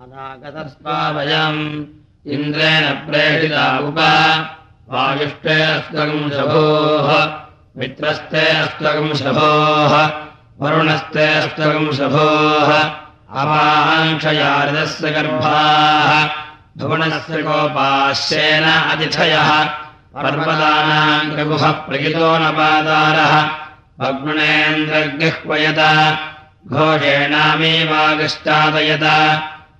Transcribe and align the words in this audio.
अनागतस्त्वावयम् 0.00 1.84
इन्द्रेण 2.26 3.06
प्रेषिता 3.06 3.78
उप। 3.78 3.98
वायुष्टे 4.88 5.62
अस्त्वगम् 5.62 6.30
शभोः 6.30 7.36
मित्रस्ते 7.76 8.46
अस्त्वगम् 8.46 9.14
शभोः 9.14 10.10
वरुणस्ते 10.60 11.34
अस्त्वगम् 11.34 11.92
शभोः 11.92 12.90
अपाङ्क्षयारिदस्य 13.40 15.10
गर्भाः। 15.10 16.28
भुवनस्य 16.78 17.42
कोपाश्येन 17.42 18.64
अतिथयः। 18.64 19.64
पर्वतानाम् 20.14 21.38
रघुः 21.38 21.70
प्रगितो 21.70 22.38
न 22.38 22.50
पादारः 22.50 23.50
अग्नेन्द्रगृह्वयत 24.08 25.78
घोषेणामेवागश्चादयत 26.72 29.04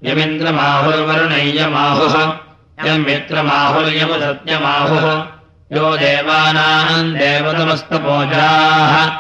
यमिन्द्रमाहुर्वरुणय्यमाहुः 0.04 2.41
यम् 2.86 3.04
मित्रमाहुर्यमुसत्यमाहुः 3.04 5.26
यो 5.72 5.96
देवानाम् 5.96 7.14
देवतमस्तपोजाः। 7.14 9.10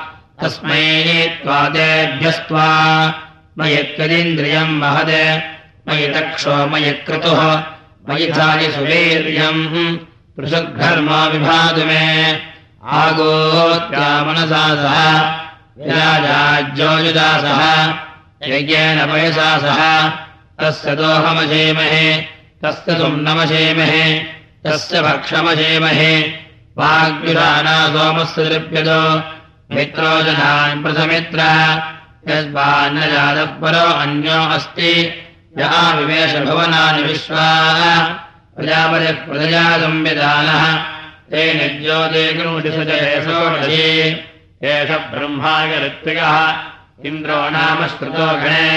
तस्मै 0.42 1.38
त्वादेभ्यस्त्वा 1.42 2.68
मयि 3.58 3.76
त्वदिन्द्रियम् 3.76 4.80
महदे। 4.80 5.42
मयि 5.88 6.08
तक्षो 6.08 6.66
मयि 6.66 6.92
क्रतुः 6.92 7.62
मयि 8.08 8.26
धायि 8.26 8.72
सुवीर्यम्। 8.72 9.98
पृषद्घर्मा 10.36 11.26
विभातु 11.26 11.84
मे 11.84 12.40
आगोत्या 12.90 14.24
मनसा 14.24 14.74
सह। 14.74 15.84
विराजाज्योजुदा 15.84 17.38
सह। 17.38 17.94
यज्ञेन 18.48 19.12
पयसा 19.12 19.58
सह। 19.58 20.12
तस्य 20.60 20.96
दोहमशेमहे 20.96 22.41
तस्य 22.64 22.98
सुम्नमशेमहे 22.98 24.06
तस्य 24.66 25.00
भक्षमशेमहे। 25.02 26.14
वाग्युराना 26.78 27.76
सोमस्य 27.94 28.44
दृप्यतो 28.44 29.02
मित्रो 29.76 30.12
जनान् 30.26 30.82
प्रथमित्र 30.82 31.40
यस्मान्न 32.28 33.00
जातः 33.12 33.50
परो 33.60 33.86
अन्यो 34.02 34.38
अस्ति 34.56 34.92
या 35.58 35.70
विवेशभवनानि 35.98 37.02
विश्वा 37.02 37.46
प्रजापतिः 38.56 39.18
प्रजया 39.26 39.64
संविधानः 39.84 40.64
तेन 41.30 41.58
ज्योतिगुणुषोषे 41.82 43.86
एष 44.72 44.90
ब्रह्माय 45.12 45.72
ऋत्विकः 45.86 46.36
इन्द्रो 47.08 47.38
नाम 47.56 47.86
श्रुतो 47.94 48.26
गणे 48.42 48.68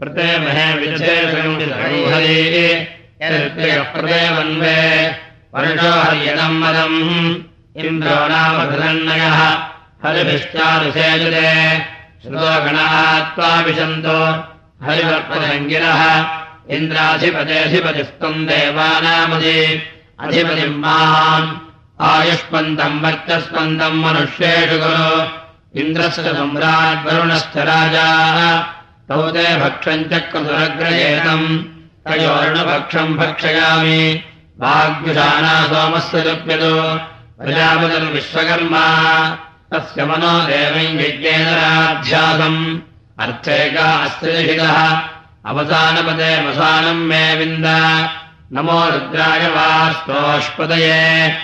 प्रतेमहे 0.00 0.66
विजयेषुहरिः 0.80 2.56
प्रदेवन्वे 3.22 4.78
वर्षो 5.54 5.90
हर्यदम् 5.90 6.60
मदम्। 6.60 7.34
इन्द्रो 7.76 8.28
नाम 8.28 8.56
धनन्नयः 8.70 9.38
हरिभिश्चारुषेजुरे 10.04 11.78
श्रुतो 12.22 12.64
गणः 12.64 13.20
त्वाभिषन्तो 13.20 14.18
हरिवर्पदङ्गिरः 14.86 16.02
इन्द्राधिपतेऽधिपतिस्तम् 16.70 18.46
देवानामदि 18.46 19.82
अधिपतिम् 20.20 20.80
माम्। 20.80 21.58
आयुष्पन्दम् 22.00 23.02
वर्चस्पन्दम् 23.02 24.04
मनुष्येषु 24.04 24.78
गुरु। 24.78 25.24
इन्द्रस्य 25.80 26.22
सम्राड्वरुणश्च 26.22 27.56
राजाः। 27.56 28.58
तौ 29.08 29.30
ते 29.30 29.56
भक्षम् 29.56 30.04
चक्रसुरग्रयेतम् 30.04 31.71
तयोर्णभक्षम् 32.08 33.16
भक्षयामि। 33.16 34.24
भाग्युषाना 34.60 35.62
सोमस्य 35.62 36.18
लप्यतो 36.18 37.00
प्रजापतिर्विश्वकर्मा। 37.44 38.84
तस्य 39.72 40.04
मनो 40.04 40.40
देवम् 40.40 41.00
यज्ञेनराध्यासम् 41.00 42.78
अर्थेका 43.20 43.82
अस्त्रिहितः। 43.82 45.00
अवसानपदे 45.46 46.48
वसानम् 46.48 47.06
मे 47.06 47.34
विन्द। 47.34 48.08
नमो 48.52 48.90
रुद्राय 48.90 49.48
वास्तोष्पदये। 49.48 51.34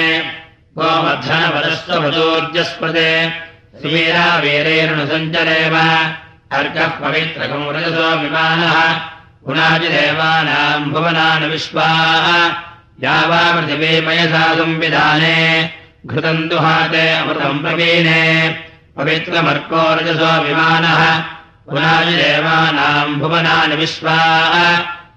गोमध्वनपदस्वभदोर्जस्पदे 0.79 3.11
सुवीरा 3.83 4.27
वीरेणुसञ्चरेव 4.43 5.77
अर्कः 6.59 6.91
पवित्रकम् 7.03 7.71
रजसो 7.75 8.09
विमानः 8.23 8.77
पुनाजिदेवानाम् 9.45 10.91
भुवनान् 10.93 11.51
विश्वाः 11.53 12.27
या 13.05 13.17
वा 13.31 13.43
पृथिवीमयसा 13.55 14.45
संविधाने, 14.59 15.39
घृतम् 16.07 16.49
दुहाते 16.49 17.05
अमृतम् 17.19 17.63
प्रवीणे 17.63 18.23
पवित्रमर्को 18.97 19.83
रजसो 19.99 20.33
विमानः 20.47 21.03
पुनाजिदेवानाम् 21.71 23.19
भुवनानि 23.21 23.75
विश्वाः। 23.77 24.53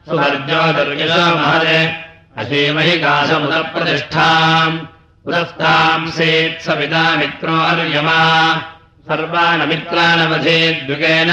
सुवर्जो 0.05 0.73
दुर्यसो 0.73 1.35
महदे 1.35 1.95
असीमहि 2.37 2.97
कासमुदप्रतिष्ठाम् 2.97 4.79
पुरस्ताम् 5.25 6.07
सेत्सविता 6.07 7.15
मित्रो 7.15 7.57
अर्यमा। 7.57 8.61
सर्वानमित्रानवधेद्युगेन। 9.07 11.31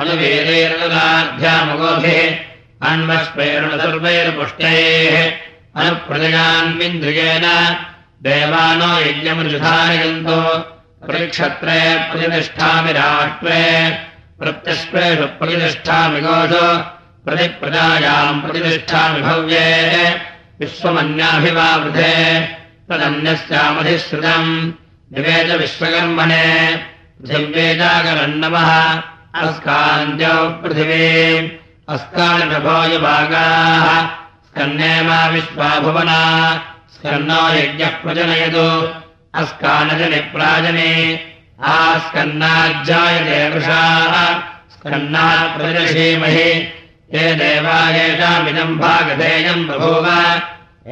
अनुवेदैरनुदाध्यामुगोभिः 0.00 2.90
अन्वस्पैरुणसर्वैर्पुष्टैः 2.90 5.32
अनुप्रजयान्विन्द्रियेण 5.76 7.74
देवानो 8.22 8.98
यज्ञमृषधारयन्तो 8.98 10.68
प्रतिक्षत्रे 11.06 12.08
प्रतिष्ठामि 12.12 12.92
राष्ट्रे। 12.92 13.98
प्रत्यस्पेषु 14.38 15.22
प्रतिष्ठामि 15.22 16.20
गोषु। 16.20 16.84
प्रतिप्रजायाम् 17.24 18.42
प्रतिष्ठामि 18.42 19.22
भव्ये। 19.22 20.20
विश्वमन्याभिवावृधे। 20.60 22.48
तदन्यस्यामधिश्रुतम् 22.90 24.72
निवेद 25.12 25.50
विश्वकर्मणे 25.50 26.76
पृथिव्येजागरन्नवः 26.76 29.02
अस्कान्द्यौ 29.34 30.48
पृथिवी। 30.48 31.60
अस्कानिभोयुभागाः 31.88 34.06
स्कन्ने 34.46 35.02
मा 35.02 35.26
विश्वाभुवना। 35.26 36.62
स्कन्नो 36.94 37.48
यज्ञः 37.48 37.88
प्रजनयतु। 37.88 38.94
अस्कानजनिप्राजने। 39.34 41.20
आस्कन्नाज्जायते 41.64 43.50
वृषाः। 43.50 44.40
स्कन्नात् 44.70 45.58
प्रदर्शीमहि 45.58 46.72
ये 47.14 47.34
देवा 47.34 47.90
येषामिदम् 47.90 48.78
भागधेयम् 48.78 49.68
बभूव। 49.68 50.06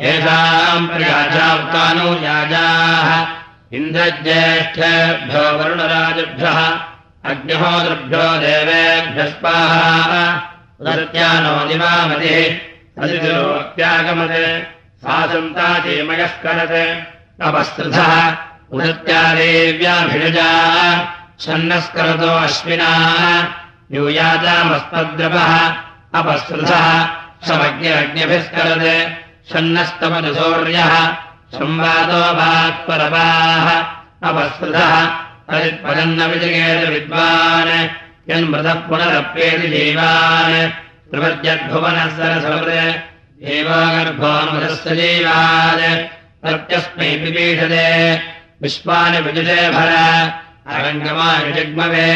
येषाम् 0.04 0.88
प्रयाजावतानो 0.88 2.14
याजाः 2.14 3.43
इन्द्रज्येष्ठेभ्यो 3.76 5.44
वरुणराजभ्यः 5.58 6.58
अग्निहोदृभ्यो 7.30 8.26
देवेभ्यः 8.42 9.30
स्वाहा 9.34 10.22
उदत्यानो 10.80 11.54
दिवामतिः 11.68 12.38
तदितिरोत्यागमत् 12.96 14.38
सा 15.02 15.16
सन्ताचेमयः 15.32 16.34
करत् 16.44 16.78
अपस्तृथः 17.48 18.12
उदत्या 18.76 19.22
देव्याभिषजा 19.40 20.50
छन्नस्करतो 21.42 22.30
अश्विनाः 22.46 23.24
यूयातामस्मद्रवः 23.96 25.52
अपस्तृथः 26.20 26.86
समज्ञरज्ञभिस्करत् 27.48 28.88
छन्नस्तमनुसौर्यः 29.50 30.94
संवादो 31.56 32.22
भात्परवाः 32.38 33.66
अपस्तृतः 34.28 34.94
तदित्पदन्नविजगेत 35.48 36.82
विद्वान् 36.94 37.72
यन्मृतः 38.30 38.80
पुनरप्येति 38.88 39.68
जीवान् 39.74 40.56
एवो 43.54 43.78
गर्भोन्मृतस्य 43.94 44.94
जीवान् 45.00 45.82
प्रत्यस्मै 46.42 47.08
पिपीषते 47.22 47.86
विश्वानि 48.62 49.18
विजुषे 49.26 49.60
भर 49.74 49.90
अरङ्गमानि 50.74 51.50
जग्मवे 51.56 52.10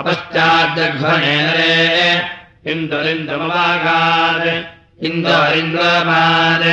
अपश्चाद्दघ्वनेरे 0.00 1.72
इन्दुरिन्द्रमवागात् 2.72 4.48
इन्दोरिन्द्रमात् 5.08 6.66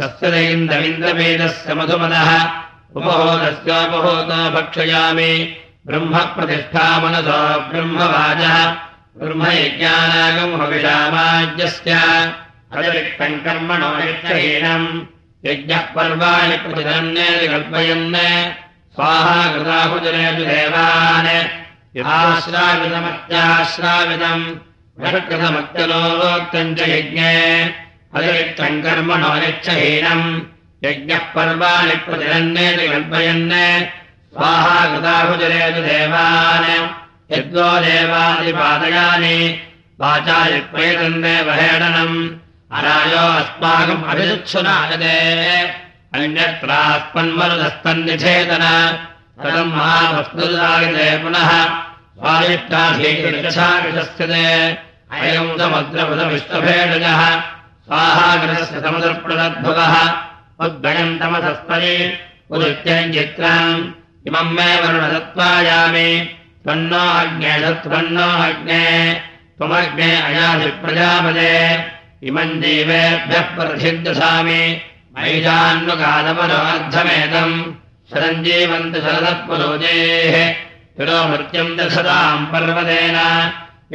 तस्य 0.00 0.52
इन्द्रमिन्द्रवेदस्य 0.52 1.74
मधुमदः 1.74 2.50
उपहोदस्योपहोतो 2.96 4.50
भक्षयामि। 4.50 5.56
ब्रह्मप्रतिष्ठामनसो 5.86 7.60
ब्रह्मवाजः 7.60 8.76
ब्रह्मयज्ञानागम् 9.16 10.60
हविषामाज्यस्य 10.60 11.92
अतिरिक्तम् 12.72 13.40
कर्मणो 13.40 14.08
यक्षहीनम्। 14.08 15.00
यज्ञः 15.46 15.78
पर्वाणि 15.78 16.56
प्रतिधन्येति 16.56 17.48
कल्पयन् 17.48 18.14
स्वाहा 18.94 19.52
कृताहुजनेषु 19.52 20.44
देवान्। 20.44 21.46
यथाश्रावितमत्याश्रावितम्। 21.96 24.54
कृतमत्यलोक्तम् 25.00 26.76
च 26.76 26.80
यज्ञे 26.80 27.74
अतिरिक्तम् 28.16 28.82
कर्मणो 28.84 29.30
यच्छहीनम् 29.42 30.26
यज्ञः 30.84 31.22
पर्वाणि 31.34 31.94
प्रतिरन्नेति 32.06 32.84
कल्पयन् 32.92 33.44
स्वाहा 34.32 34.78
कृताहुजनेषु 34.90 35.82
देवान्। 35.86 36.68
यद्वो 37.32 37.68
देवादिपादयानि 37.84 39.38
वाचा 40.00 40.38
यत्प्रेतन्देव 40.54 41.48
हेडनम् 41.60 42.16
अरायो 42.78 43.24
अस्माकम् 43.40 44.06
अभिजुत्सुनायते 44.10 45.16
अन्यत्रास्मन्मरुदस्तन्निषेतन 46.14 48.64
तदम् 49.42 49.74
महावस्तुदायते 49.76 51.06
पुनः। 51.22 51.50
स्वादिष्टाधीकृच्छाविशस्यते 52.18 54.46
अयम् 55.16 55.56
समुद्रपदविश्वभेडजः 55.58 57.22
स्वाहागृहस्य 57.86 58.80
समुद्रप्रदद्भुवः 58.80 59.94
उद्भयम् 60.66 61.18
तमसस्तरे 61.20 62.18
उदित्यञ्चित्रम् 62.50 63.90
इमम् 64.26 64.52
मे 64.52 64.80
वरुणदत्त्वायामि। 64.80 66.30
त्वन्नो 66.64 67.04
अग्ने 67.20 67.72
त्वन्नो 67.74 68.28
अग्ने। 68.42 68.84
त्वमग्ने 69.58 70.10
अयाधिप्रजापदे 70.22 71.52
इमम् 72.22 72.60
देवेभ्यः 72.60 73.46
प्रसिद्धसामि 73.56 74.80
शरञ्जीवन्त 78.12 78.94
शरदः 78.96 79.46
पुरोजेः 79.46 80.36
तिरो 80.96 81.28
मृत्युम् 81.28 81.76
दशताम् 81.76 82.46
पर्वतेन 82.46 83.18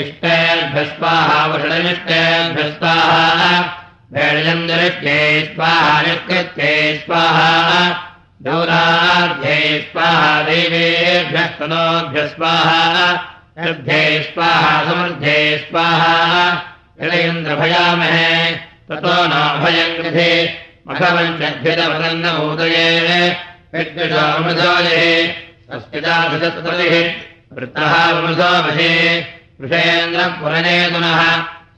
इष्टेभ्यस्वाहा 0.02 1.38
वृषणमिष्टेभ्यस्वाहा 1.52 3.22
भेडजन्दरिभ्यै 4.16 5.22
स्वाहा 5.54 5.96
निष्कृत्यै 6.08 6.76
स्वाहा 7.06 7.54
स्वाहा 8.44 9.16
स्वाहा 9.94 10.36
स्वाहा 14.28 14.76
स्वाहा 15.70 16.14
हृदयन्द्रभयामहे 17.02 18.30
ततो 18.90 19.16
नाभयम् 19.34 19.98
वृत्तः 27.58 27.94
वृथोभे 29.62 29.78
वृषेन्द्रपुरनेतुनः 29.78 31.22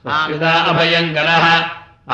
संस्कृता 0.04 0.52
अभयङ्करः 0.70 1.46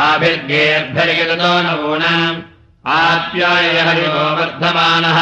आभिर्गेऽभ्यर्गतो 0.01 1.51
नवूनाम् 1.65 2.41
आप्यायः 2.87 3.89
यो 3.97 4.11
वर्धमानः। 4.37 5.19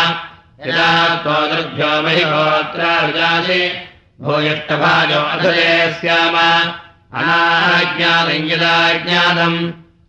अनाज्ञातम् 7.20 8.50
यदा 8.52 8.76
ज्ञातम् 9.06 9.58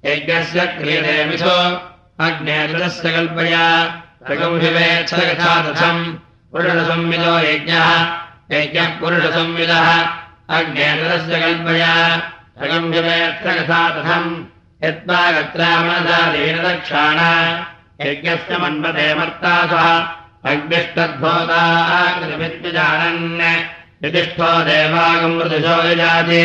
यज्ञस्य 0.04 0.60
क्रियते 0.60 1.24
मिथो 1.24 1.58
अग्नेतुलस्य 2.20 3.12
कल्पया। 3.12 3.66
पुरुषसंविदो 6.52 7.34
यज्ञः 7.38 7.88
यज्ञः 8.52 8.88
पुरुषसंविदः 9.00 9.88
अग्नेतुलस्य 10.52 11.36
कल्पया 11.42 11.92
प्रगंहिवेत्सयथा 12.58 13.78
तथम् 13.94 14.26
यत्त्वा 14.84 15.20
गत्रामणदादीनदक्षाण 15.36 17.18
यज्ञस्य 18.06 18.54
मन्मते 18.62 19.06
मर्ता 19.18 19.54
सः 19.70 19.86
अग्निष्टद्भोताकृतविद्विजानन् 20.50 23.22
यतिष्ठो 24.04 24.50
देवागमृदशो 24.68 25.76
यजाति 25.88 26.44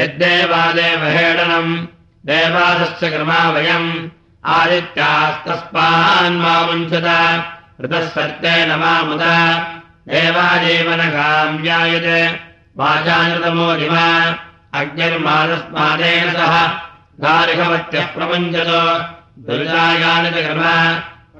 यद्देवादेवहेडनम् 0.00 1.72
देवासस्य 2.30 3.06
क्रमा 3.14 3.40
वयम् 3.56 3.90
आदित्यास्तस्मान्मामुञ्चत 4.58 7.08
ऋतः 7.84 8.04
सर्तेन 8.14 8.70
मामुद 8.82 9.24
देवाजीवनकाम्यायत् 10.14 12.10
वाचानृतमोदिमा 12.78 14.06
अग्निर्मादस्मादेन 14.78 16.28
सह 16.38 16.54
गारिकवत्यः 17.24 18.06
प्रपञ्चतो 18.14 18.82
दुर्गायानि 19.46 20.30
च 20.34 20.36
क्रम 20.46 20.62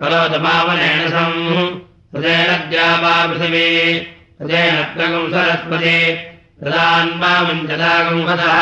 करोतमावनेन 0.00 1.00
सम् 1.14 1.40
हृदेन 2.14 2.50
द्यावा 2.70 3.14
पृथिवी 3.30 3.68
हृदेन 4.40 4.76
त्वगुं 4.94 5.26
सरस्वती 5.34 5.98
हृदान्मामुञ्चदागुंहतः 6.62 8.56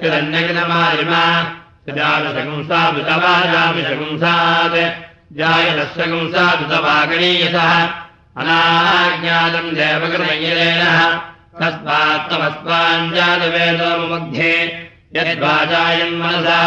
चिरन्यकृतमारिमा 0.00 1.22
जामिषगुंसात् 3.52 4.78
जायदस्यगुंसादुतवागणीयसः 5.38 7.70
अनाज्ञातम् 8.40 9.74
देवकृतयेन 9.78 10.82
तस्मात्तमस्माञ्जातवेदोमुमध्ये 11.60 14.52
यद्वाजायन्मनसा 15.16 16.62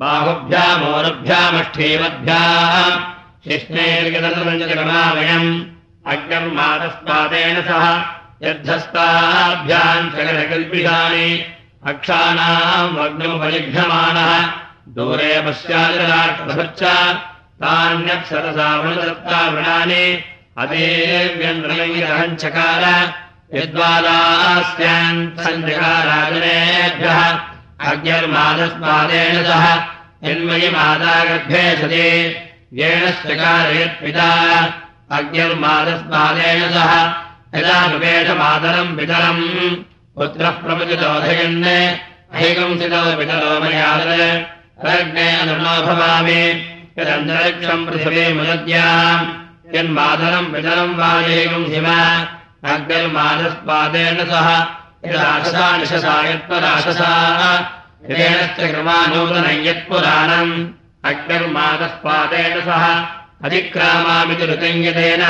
बाहुभ्यामोरुभ्यामष्ठीमद्भ्याम् 0.00 2.98
शिष्णैर्गतमावयम् 3.46 5.50
अग्निर्मातस्मादेन 6.12 7.56
सह 7.68 7.84
यद्धस्ताभ्याम् 8.46 10.12
सकलकल्पितानि 10.16 11.28
अक्षाणाम् 11.92 12.98
अग्निमुपलिघ्यमाणः 13.06 14.30
दूरे 14.96 15.32
पश्चादिराष्ट्रभच्च 15.46 16.82
तान्यप्सरसावृणदत्तावृणानि 17.62 20.04
अदेव्यन्द्रयिरहञ्चकार 20.62 22.84
यद्वादास्यान् 22.84 23.29
सञ्जकाराजनेभ्यः 25.42 27.20
अग्निर्मादस्मादेन 27.90 29.36
सह 29.48 29.64
यन्मयि 30.28 30.68
माता 30.74 31.14
गर्भे 31.28 31.64
सति 31.80 32.04
येणश्चकारयत्पिता 32.80 34.28
अग्निर्मादस्मादेन 35.18 36.62
सह 36.76 36.92
यदा 37.58 37.78
विवेशमातरम् 37.92 38.96
पितरम् 38.96 39.44
पुत्रः 40.16 40.56
पितरो 43.18 43.52
मयादरग्ने 43.64 45.28
अनुर्नो 45.42 45.74
भवामि 45.86 46.42
यदन्तरिक्षम् 46.98 47.86
पृथिवीमुदद्याम् 47.86 49.30
यन्मातरम् 49.76 50.52
पितरम् 50.52 50.98
वाजेकंसिम 51.00 51.88
अग्निर्मादस्मादेन 52.64 54.16
सह। 54.16 54.60
यदाशसा 55.04 55.76
निशसा 55.76 56.28
यत्पराशसा 56.28 57.12
हिरेणश्च 58.08 58.70
क्रमानूतनम् 58.70 59.66
यत्पुराणम् 59.66 60.68
अग्निर्मादस्पादेन 61.04 62.60
सह। 62.60 63.06
अधिक्रामामिति 63.44 64.46
ऋतञ्यतेन 64.46 65.22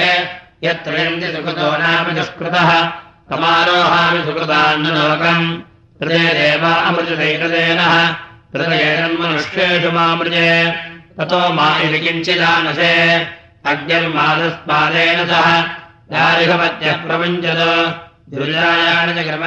यत्रयन्ति 0.68 1.28
सुकृतो 1.28 1.78
नाम 1.78 2.06
दुष्कृतः। 2.06 2.90
समारोहामि 3.30 4.24
सुकृतान्नलोकम् 4.24 5.62
हृदय 6.02 6.34
देवा 6.34 6.74
अमृजदैकदेनः 6.74 8.08
हृदयेन्मनुष्येषु 8.56 9.92
मामृजे। 9.92 10.72
ततो 11.20 11.54
मा 11.54 11.78
इति 11.78 12.00
किञ्चिदानसे 12.00 12.94
अग्निर्मादस्पादेन 13.66 15.28
सह। 15.28 15.66
दारिहपत्यः 16.12 16.96
प्रपञ्चत 16.96 17.60
दुर्जायाण 18.30 19.16
च 19.16 19.18
क्रम। 19.24 19.44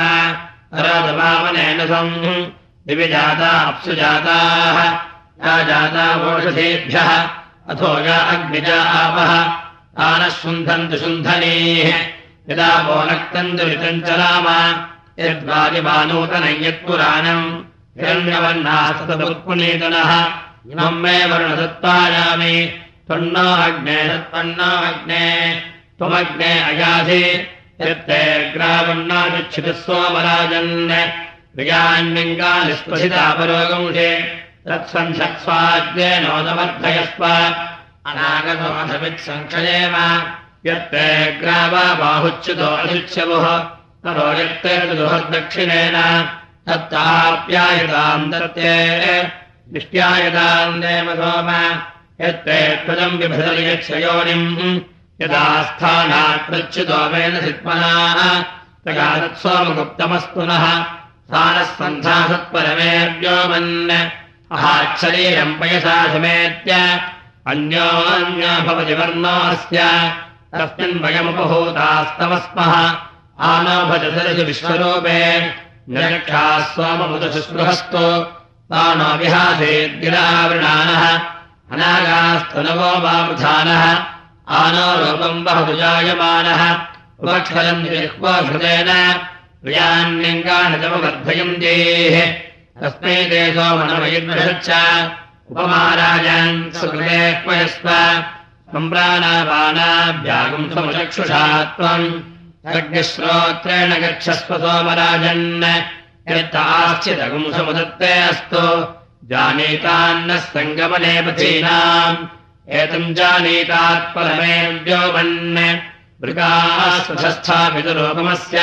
अराधमामनेन 0.78 1.86
सम् 1.86 2.46
दिवि 2.86 3.08
जाता 3.08 3.82
या 3.88 5.62
जाता 5.62 6.16
वोषधेभ्यः। 6.16 7.28
अथो 7.68 8.04
या 8.04 8.18
अग्निजा 8.18 8.82
आपः। 8.82 9.52
तानः 9.98 10.28
शुन्धन्तु 10.28 10.96
शुन्धनीः। 10.96 11.92
यदा 12.50 12.66
वोनक्तन्तु 12.66 13.64
ऋतञ्चलाम 13.64 14.46
यद्वादिमानूतनम् 15.18 16.48
यत्पुराणम् 16.48 17.64
हिरण्यवर्णास्तदुत्पुनीतनः 18.00 20.32
इमम् 20.72 21.02
मे 21.02 21.26
वर्णदत्तायामि 21.26 22.82
त्वन्नो 23.08 23.48
अग्ने 23.66 23.98
तत्त्वन्नो 24.08 24.70
अग्ने 24.86 25.24
त्वमग्ने 25.98 26.52
अयाधि 26.70 27.24
यत्ते 27.80 28.20
ग्रावन्नादिच्छितः 28.54 29.78
सोमराजन् 29.84 30.72
विजान्यङ्गानिस्पशितापरोगंशे 31.58 34.10
तत्सन्धक्स्वाद्येनोदमर्थयस्व 34.68 37.22
अनागतोऽधवित्सङ्क्षयेम 38.10 39.96
यत्ते 40.68 41.06
ग्रावा 41.40 41.84
बाहुच्युतो 42.02 42.68
अशुच्यवुः 42.82 43.46
तरो 44.04 44.28
यत्ते 44.42 44.74
दुहर्दक्षिणेन 44.98 45.96
तत्ताप्यायताम् 46.68 48.30
दत्ते 48.32 48.72
निष्ट्यायताम् 49.74 50.80
देव 50.82 51.08
सोम 51.20 51.48
यत्ते 52.20 52.76
त्वजम् 52.76 53.18
विभजयच्छयोनिम् 53.18 54.80
यदा 55.22 55.44
सित्मनाः 57.44 58.42
तगा 58.84 59.18
तत्सोमगुप्तमस्तु 59.18 60.40
नः। 60.40 60.84
स्थानः 61.26 61.62
सन्धासत्परमेव्योमन् 61.62 63.90
अहाच्छरीरम् 64.52 65.60
पयसा 65.60 66.12
समेत्य। 66.12 66.72
अन्योन्यो 67.46 68.52
भवति 68.66 68.94
वर्णोऽस्य 68.94 69.78
तस्मिन् 70.54 71.02
वयमुपभूतास्तव 71.02 72.38
स्मः 72.38 72.74
आनो 73.40 73.86
भजसरसि 73.86 74.44
विश्वरूपे। 74.44 75.20
निरक्षाः 75.88 76.64
सोममुदशुस्पृहस्तु 76.64 78.36
तानो 78.70 79.16
विहासेद्गिरावृणानः 79.16 81.35
अनागास्तु 81.72 82.62
नवो 82.62 82.98
जिह्वाघृतेन 87.84 88.90
प्रियान्यङ्गाणजमवर्धयन्तेः 89.62 92.34
तस्मै 92.80 93.24
ते 93.24 93.54
सोमनमयुर्वृषच्च 93.54 94.70
उपमाराजान् 95.50 96.72
सुकृते 96.72 97.32
क्वयस्व। 97.32 97.88
सम्प्राणापानाभ्यागम् 98.72 100.70
समुचक्षुषा 100.70 101.64
त्वम्। 101.64 102.20
यज्ञश्रोत्रेण 102.76 104.02
गच्छस्व 104.02 104.58
सोमराजन्। 104.58 105.64
यत्ताश्चिदगुम् 106.28 107.52
समुदत्ते 107.52 108.22
अस्तु 108.22 108.95
जानीतान्नः 109.30 110.38
सङ्गमने 110.38 111.14
पथीनाम् 111.22 112.26
एतम् 112.80 113.14
जानीतात्परमेव्योमन् 113.14 115.34
मृगास्थापितुलोकमस्य 116.22 118.58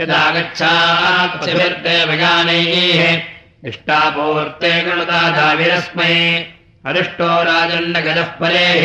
यदागच्छात्भिर्देवगानैः 0.00 3.00
इष्टापूर्ते 3.68 4.72
गणता 4.82 5.20
दाविरस्मै 5.36 6.16
अरिष्टो 6.86 7.30
राजन्नगजः 7.48 8.28
परेः। 8.40 8.84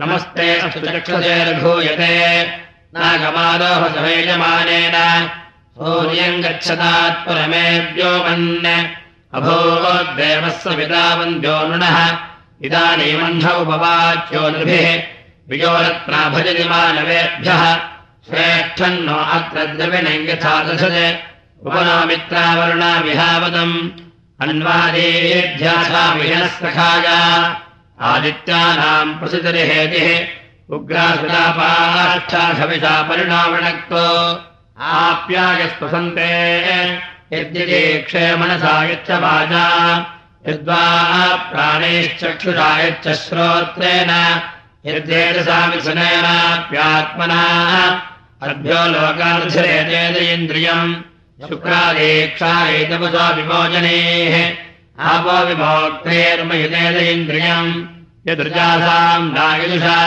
नमस्ते 0.00 0.46
अष्टचक्षसे 0.60 1.36
रघूयते। 1.44 2.16
नागमारोह 2.94 3.82
समेजमानेन 3.94 4.96
सूर्यम् 5.76 6.42
गच्छतात्परमेव्योमन् 6.42 8.46
अभूद्देवः 8.66 9.01
सविता 10.50 11.14
वन्द्यो 11.14 11.68
नृणः। 11.68 12.18
इदानीमह्नौ 12.64 13.60
उपवाच्यो 13.60 14.50
नृभिः। 14.50 15.02
वियोरत्नाभजति 15.48 16.64
मानवेभ्यः 16.64 17.80
श्रेष्ठन्नो 18.28 19.14
अत्र 19.14 19.64
द्रविणम् 19.64 20.28
यथा 20.28 20.62
दशते 20.62 21.20
उपनामित्रावरुणा 21.62 23.00
विहावदम्। 23.00 23.90
सखाय 26.46 27.54
आदित्यानाम् 28.00 29.18
प्रसितरिहेतिः। 29.18 30.76
उग्रासुरापाष्ठाघविषा 30.76 33.02
परिणामणक्तो 33.02 34.40
आप्यायस्पसन्ते 34.80 37.12
यद्यदेक्षे 37.34 38.24
मनसा 38.40 38.74
यच्च 38.90 39.10
वाचा 39.24 39.66
यद्वा 40.48 40.82
प्राणैश्चक्षुषा 41.50 42.70
यच्च 42.84 43.06
श्रोत्रेण 43.20 44.10
यद्वेदसामिसुनेनाप्यात्मना 44.88 47.42
अभ्यो 48.48 48.80
लोकानुसरेतेन्द्रियम् 48.92 50.92
शुक्रादेक्षा 51.48 52.52
एतपसा 52.78 53.26
विमोचनेः 53.36 54.34
आपो 55.10 55.36
विभोक्तेर्मयुतेद 55.48 56.96
इन्द्रियम् 57.12 57.70
यदृजासाम् 58.28 59.32
नायुषा 59.36 59.98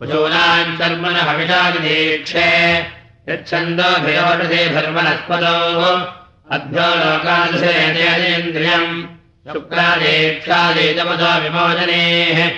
पशूनाम् 0.00 0.76
कर्मण 0.78 1.16
हविषादिदीक्षे 1.28 2.48
यच्छन्दोभयोषधे 3.28 4.62
धर्मनस्पदो 4.76 5.56
अभ्यो 6.50 6.80
लोकानुसरेतेन्द्रियम् 6.80 9.06
शुक्रादेक्षादेतपसा 9.52 11.38
विमोचनेः 11.38 12.52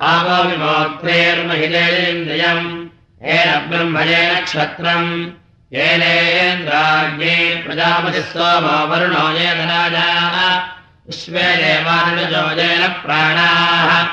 आपो 0.00 0.48
विभोक्तेर्महितेन्द्रियम् 0.48 2.88
येन 3.24 3.68
ब्रह्मणेन 3.68 4.44
क्षत्रम्। 4.44 5.30
येनेन्द्राज्ञे 5.72 7.62
प्रजापतिः 7.66 8.22
सोमो 8.22 8.86
वरुणो 8.86 9.38
येन 9.38 9.70
राजाः। 9.70 10.62
विश्वे 11.06 11.40
देवानुजोजेन 11.40 12.88
प्राणाः। 12.88 14.08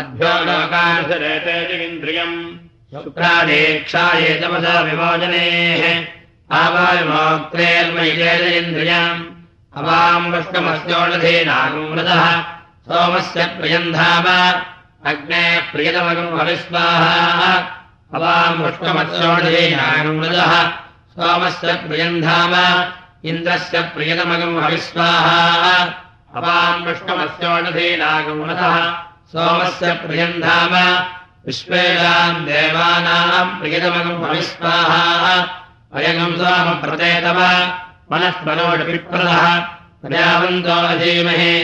अभ्यो 0.00 0.44
लोकानुसरेतेन्द्रियम् 0.44 2.58
शुक्रादेक्षाये 3.04 4.34
तपसा 4.34 4.80
विमोचनेः 4.80 6.19
आवाविमोक्तेर्मयितेन्द्रियम् 6.52 9.24
अवाम् 9.76 10.32
वष्टमस्योषधीनागुमृतः 10.32 12.24
सोमस्य 12.86 13.44
प्रियन्धाम। 13.44 14.24
अग्ने 15.06 15.44
प्रियतमगम् 15.72 16.40
हविस्वाहा 16.40 17.52
अवाम् 18.14 18.62
वष्टमस्योषधीनागुमृतः 18.62 20.52
सोमस्य 21.14 21.72
प्रियन्धाम। 21.72 22.54
इन्द्रस्य 23.24 23.80
प्रियतमगम् 23.80 24.64
हविस्वाहा 24.64 25.38
अवाम् 26.34 26.86
वृष्टमस्योषधीनागुमृतः 26.86 28.76
सोमस्य 29.32 29.92
प्रियन्धाम। 29.92 30.72
विश्वेषाम् 31.46 32.46
देवानाम् 32.46 33.60
प्रियतमगम् 33.60 34.24
हविस्वाहा 34.24 35.56
अयगम् 35.96 36.34
सोमप्रतेतव 36.40 37.38
मनःस्मरोडपिप्रदः 38.10 39.44
प्रजावन्तो 40.02 40.76
अधीमहे। 40.90 41.54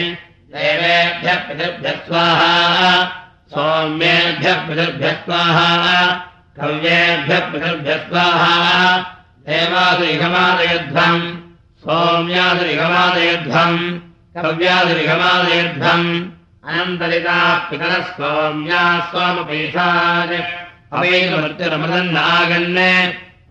देवेभ्यः 0.53 1.37
पितृभ्यः 1.47 1.95
स्वाहा 2.07 2.51
सौम्येभ्यः 3.53 4.57
पितृभ्यः 4.67 5.15
स्वाहा 5.23 5.69
कव्येभ्यः 6.57 7.45
पितृभ्यः 7.51 7.99
स्वाहा 8.07 8.55
देवादिगमादयध्वम् 9.47 11.25
सौम्यादिगमादयध्वम् 11.83 13.79
कव्यादिगमादयध्वम् 14.35 16.09
अनन्तरिता 16.69 17.39
पितरः 17.69 18.05
सौम्या 18.17 18.83
सोमपीठात् 19.11 20.35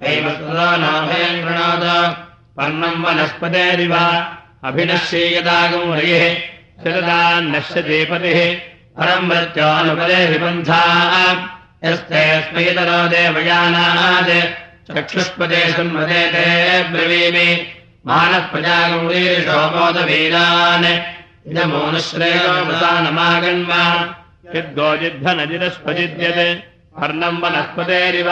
नाभयम् 0.03 1.43
पर्णम् 2.57 3.05
वनस्पतेरिव 3.05 3.95
अभिनश्येयदागम् 4.65 5.93
हरिः 5.93 6.37
शरदान्नश्यते 6.85 8.05
पतिः। 8.05 8.39
परम् 8.99 9.29
मृत्योनुपदे 9.29 10.27
विपन्था 10.27 10.83
यस्तेऽस्मैतरो 11.85 13.09
देवयानात्। 13.09 14.33
चक्षुष्पदे 14.89 15.73
संवदेते 15.73 16.83
ब्रवीमि। 16.83 17.67
मानःप्रजागौरीशोमोदवीरान् 18.07 20.87
इदमोनुश्रेयोमृतानमागन्म 21.51 23.73
यद्गोजिध्वनजिरस्पजिद्यत् 24.57 26.63
पर्णम् 27.01 27.43
वनस्पतेरिव 27.43 28.31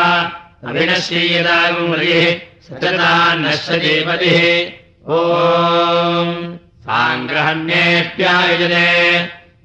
अभिनश्येयदागुमरिः 0.68 2.22
सचतान्नश्यतीपतिः 2.66 4.42
ओ 5.14 5.16
साङ्ग्रहण्येष्ट्यायुजते 6.86 8.88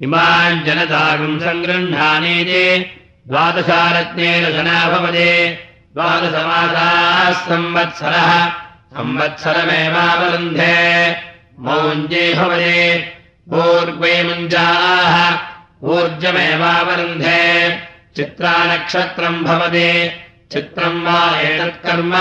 इमाम् 0.06 0.64
जनतागुम् 0.66 1.42
सङ्गृह्णानीति 1.46 2.64
द्वादशारत्नेन 3.30 4.44
जना 4.56 4.78
भवति 4.92 5.32
द्वादशमासाः 5.94 7.18
संवत्सरः 7.48 8.30
संवत्सरमेवावरुन्धे 8.96 10.78
मौञ्जे 11.66 12.24
भवति 12.38 12.78
पूर्वे 13.50 14.14
मुञ्जाः। 14.28 15.14
ऊर्जमेवावरुन्धे 15.92 17.42
चित्रानक्षत्रम् 18.16 19.44
भवति 19.44 19.90
चित्रम् 20.52 21.04
वा 21.04 21.40
एतत्कर्म? 21.40 22.14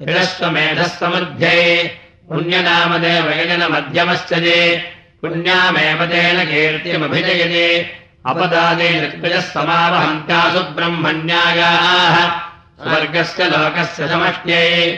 हिरस्वमेधः 0.00 0.86
समृद्ध्ये 0.86 1.84
पुण्यनामदेव 2.28 3.30
यजनमध्यमश्च 3.30 4.32
ये 4.32 4.76
पुण्यामेव 5.20 6.06
तेन 6.06 6.44
कीर्तिमभिजयते। 6.44 7.94
अपदादे 8.26 9.00
ऋग्भजः 9.02 9.40
समावहन्त्यासु 9.40 10.58
ब्रह्मण्यागाः 10.58 12.16
स्वर्गस्य 12.82 13.44
लोकस्य 13.44 14.08
समष्ट्यै 14.08 14.90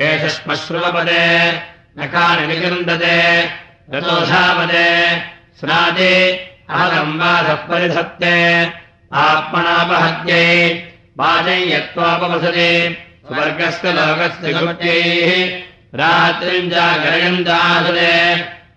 केशश्मश्रुवपदे। 0.00 1.52
निकृन्दते 2.46 3.42
रतोधापदे 3.94 5.16
स्नादे। 5.60 6.32
अहदम्बाधः 6.70 7.54
परिधत्ते। 7.54 8.64
आत्मनापहत्यै 9.12 10.50
यत्त्वापवसते 11.20 12.98
स्वर्गस्य 13.26 13.92
लोकस्य 13.92 14.52
गुप्त्यैः 14.52 15.62
रात्रिम् 15.94 16.70
जागरयन्तासते 16.70 18.36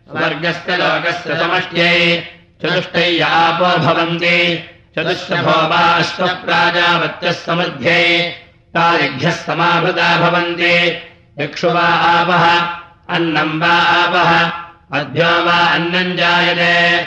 स्वर्गस्य 0.09 0.77
लोकस्य 0.77 1.35
समष्ट्यै 1.35 2.23
चतुष्टै 2.61 3.19
आपो 3.19 3.77
भवन्ति। 3.77 4.69
चतुष्टभो 4.95 5.67
वा 5.67 5.77
अश्वप्राजावत्यः 5.77 7.31
समृद्ध्यै 7.31 8.29
तादिभ्यः 8.73 9.31
समाभृता 9.31 10.17
भवन्ति। 10.17 11.01
दिक्षु 11.37 11.69
वा 11.69 11.81
आपः 11.81 12.45
अन्नम् 13.15 13.61
वा 13.61 13.73
आपः 13.73 14.51
अभ्यो 14.99 15.43
वा 15.43 15.57
अन्नम् 15.73 16.17
जायते। 16.17 17.01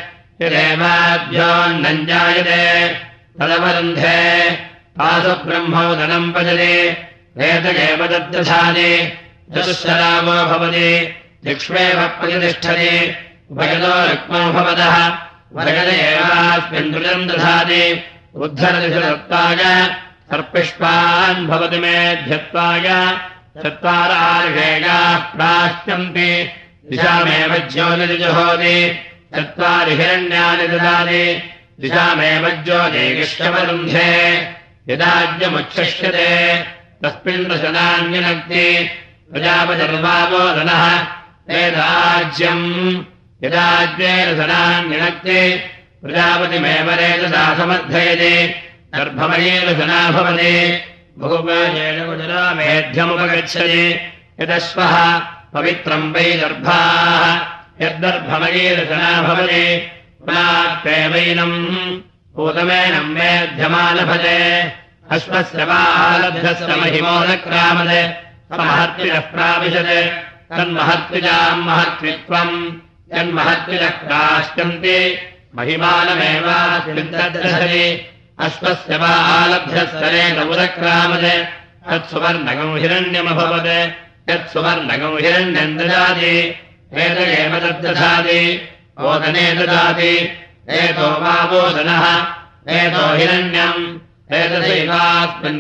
यदेवाभ्योऽन्नम् 0.45 2.07
जायते। 2.07 2.89
तदवरुन्धे 3.41 4.70
तासु 5.01 5.35
ब्रह्मोदनम् 5.49 6.33
पजते 6.37 6.73
वेदगेव 7.41 8.01
दद्दधाति 8.13 8.91
चतुःशरावो 9.55 10.35
भवति 10.51 10.91
दिक्ष्वेव 11.45 11.99
प्रतिष्ठति 12.21 12.91
उभयतो 13.53 13.93
रुक्मो 14.09 14.41
भवतः 14.57 14.97
दृजम् 16.93 17.27
दधाति 17.31 17.83
उद्धरदिशदत्ताय 18.45 19.63
सर्पिष्पान् 20.33 21.47
भवति 21.49 21.79
मेध्यत्वाय 21.85 22.89
चत्वारार्हेगाः 23.65 25.19
प्राश्यन्ति 25.33 26.31
दिशामेव 26.91 27.57
ज्योतिर्जुहोति 27.73 28.79
चत्वारि 29.35 29.97
हिरण्यानि 30.03 30.69
ददाति 30.77 31.27
दिशामेव 31.81 32.49
ज्योतिगिष्टवरुन्धे 32.65 34.09
यदाज्यमुच्छिष्यते 34.91 36.31
तस्मिन् 37.03 37.45
दशनान्यनक्ति 37.45 38.91
प्रजापतिर्वावोदनः 39.33 40.85
वेदाज्यम् 41.49 43.05
यदाज्येरसनान्यनक्ति 43.45 45.61
प्रजापतिमेव 46.03 46.91
रेतसा 46.91 47.59
समर्थयति। 47.59 48.55
गर्भमयेरसना 48.95 50.11
भवति 50.11 50.81
बहुपेन 51.19 52.07
गुजरामेध्यमुपगच्छति। 52.07 54.01
यदश्वः 54.41 54.95
पवित्रम् 55.55 56.15
वै 56.15 56.23
गर्भाः। 56.23 57.87
यद्दर्भमयेरसना 57.87 59.23
भवति 59.23 59.91
पुनात्वैवैनम् 60.25 62.10
पूतमेनम् 62.37 63.15
मेध्यमालभते 63.15 64.37
अश्वस्य 65.11 65.65
वा 65.65 65.81
आलब्धस्य 66.09 66.77
महिमोदक्रामते 66.81 68.03
समहर्तिनः 68.51 69.21
प्राविशत्। 69.21 69.93
तन्महत्विजाम् 70.57 71.65
महत्वित्वम् 71.67 72.55
यन्महत्विजः 73.15 73.89
काश्चन्ति 73.89 74.99
महिमानमेवादर्शति 75.57 76.47
अश्वस्य 78.39 78.97
वा 78.97 79.13
आलभ्यस्तरेण 79.39 80.37
उदक्रामद 80.49 81.27
तत्सुवर्णगौ 81.91 82.71
हिरण्यमभवत् 82.77 83.73
यत्सुवर्णगौ 84.31 85.13
हिरण्यम् 85.17 85.77
ददाति। 85.79 86.35
एत 86.95 87.19
एव 87.39 87.55
तद्दधाति। 87.59 88.43
ओदने 89.01 89.53
ददाति 89.53 90.15
एतो 90.71 91.03
वा 91.03 91.45
वोदनः 91.45 92.75
एतो 92.75 93.17
हिरण्यम्। 93.17 93.99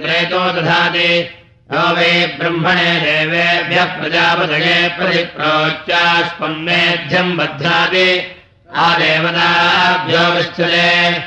रेतो 0.04 0.52
दधाति। 0.52 1.36
यो 1.72 1.96
वै 1.96 2.36
ब्रह्मणे 2.38 3.00
देवेभ्यः 3.00 3.84
प्रजापदये 3.84 4.88
प्रतिप्रोच्यास्पन्नेध्यम् 4.88 7.36
बध्नाति 7.36 8.36
आदेवताभ्यो 8.76 10.34
विश्चले 10.34 11.18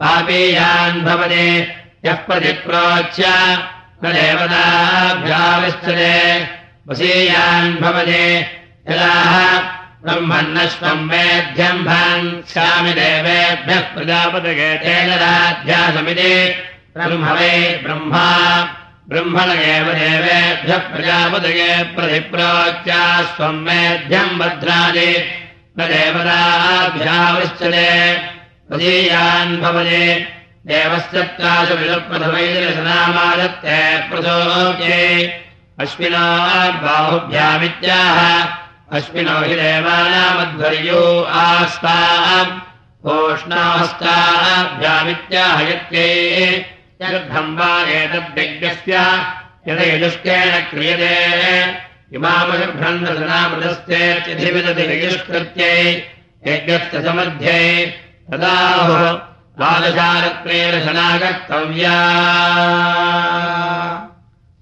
पापीयान् 0.00 1.00
भवति। 1.00 1.72
यः 2.04 2.14
प्रतिप्रोच्य 2.14 3.24
न 4.04 4.12
देवताभ्याविश्चले 4.12 6.46
वशीयान् 6.88 7.76
भवति। 7.76 8.46
यदाः 8.90 9.81
ब्रह्मन्नश्वम् 10.04 11.06
मेध्यम् 11.08 11.84
भान् 11.86 12.28
स्यामि 12.50 12.92
देवेभ्यः 12.98 13.80
प्रजापदये 13.94 14.70
तेन 14.82 15.10
राध्यासमिति 15.22 16.32
ब्रह्म 16.96 17.24
वै 17.36 17.56
ब्रह्मा 17.84 18.26
ब्रह्मण 19.10 19.50
एव 19.72 19.86
देवेभ्यः 19.98 20.80
प्रजापदये 20.90 21.70
प्रतिप्रोच्या 21.94 23.02
स्वम् 23.30 23.64
मेध्यम् 23.66 24.38
भद्रादि 24.38 25.12
न 25.78 25.80
देवताभ्याविश्चते 25.92 27.90
प्रदीयान् 28.68 29.60
भवति। 29.62 30.06
देवश्चत्रासु 30.66 31.74
विदप्रथमैदर्शनामादत्ते 31.74 33.78
प्रसोचे 34.10 34.98
अश्विना 35.80 36.26
बाहुभ्यामित्याह 36.82 38.18
अश्विनो 38.96 39.36
हि 39.40 39.54
देवानामध्वर्यो 39.56 41.02
आस्ताम् 41.40 42.50
ओष्णाहस्ताभ्यामित्याह 43.12 45.58
यत्ये 45.62 46.06
गर्भम् 47.02 47.56
वा 47.58 47.70
एतद्यज्ञस्य 47.90 48.94
यदेजुष्केण 49.68 50.52
क्रियते। 50.70 51.14
इमामशभ्रन्दनामृतस्तेत्यधिविदति 52.16 54.84
यजुष्कृत्यै 54.92 55.76
यज्ञस्य 56.46 56.96
समध्ये। 57.06 57.60
तदाहुः 58.32 59.02
द्वादशारत्नेरशनागर्तव्या 59.56 61.96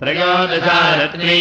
त्रयोदशारत्नी 0.01 1.38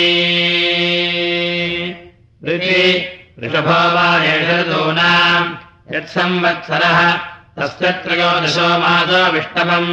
ऋषभो 2.47 3.80
वा 3.95 4.08
एषदूनाम् 4.32 5.47
यत्संवत्सरः 5.93 6.99
तस्य 7.58 7.88
त्रयोदशो 8.04 8.67
मासो 8.84 9.21
विष्टमम् 9.34 9.89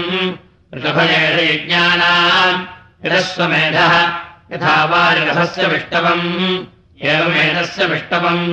ऋषभयेष 0.74 1.36
यज्ञानाम् 1.50 2.58
यदस्वमेधः 3.06 3.94
यथा 4.52 4.74
वारिरथस्य 4.90 5.64
विष्टवम् 5.72 6.26
एवमेधस्य 7.12 7.82
विष्टवम् 7.92 8.44